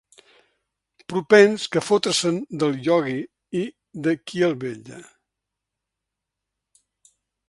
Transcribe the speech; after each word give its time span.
Propens 1.11 1.65
que 1.75 1.83
fotre-se'n 1.87 2.39
del 2.63 2.79
Iogui 2.87 3.13
i 3.59 3.61
de 4.07 4.13
qui 4.31 4.41
el 4.49 4.55
vetlla. 4.65 5.03